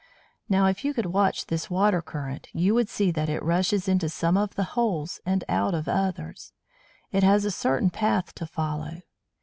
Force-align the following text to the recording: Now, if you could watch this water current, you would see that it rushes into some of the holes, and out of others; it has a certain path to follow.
Now, 0.49 0.65
if 0.65 0.83
you 0.83 0.95
could 0.95 1.05
watch 1.05 1.45
this 1.45 1.69
water 1.69 2.01
current, 2.01 2.47
you 2.53 2.73
would 2.73 2.89
see 2.89 3.11
that 3.11 3.29
it 3.29 3.43
rushes 3.43 3.87
into 3.87 4.09
some 4.09 4.35
of 4.35 4.55
the 4.55 4.63
holes, 4.73 5.19
and 5.27 5.43
out 5.47 5.75
of 5.75 5.87
others; 5.87 6.53
it 7.11 7.21
has 7.21 7.45
a 7.45 7.51
certain 7.51 7.91
path 7.91 8.33
to 8.33 8.47
follow. 8.47 9.03